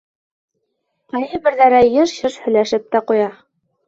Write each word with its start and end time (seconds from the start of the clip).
Ҡайһы 1.11 1.39
берҙәре 1.47 1.81
йыш-йыш 1.89 2.39
һөйләшеп 2.47 2.89
тә 2.97 3.03
ҡуя. 3.13 3.29